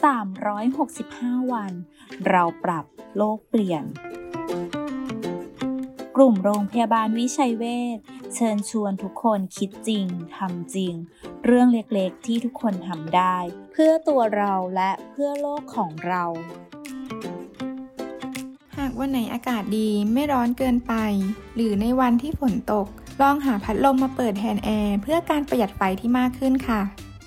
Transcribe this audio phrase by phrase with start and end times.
[0.00, 1.72] 365 วัน
[2.28, 2.84] เราปรับ
[3.16, 3.84] โลกเปลี่ยน
[6.16, 7.64] กลุ่มโรงพยาบาลวิชัยเว
[7.96, 7.98] ช
[8.34, 10.94] เชิญชวนทุกคนคิดจริงทำจริง
[11.44, 13.36] เรื่องเล็กๆที่ทุกคนทำได้
[13.72, 16.24] เพื่อตัวเราและเพื่อโลกของเรา
[18.78, 20.94] หากวันไหนอากาศดีไม่ร้อนเกินไป
[21.54, 22.86] หรือในวันที่ฝนตก
[23.22, 26.80] ลองหาพัดลมมาเปิดแทนแอร์เพื่อการประหยัดไฟที่มากขึ้นค่ะ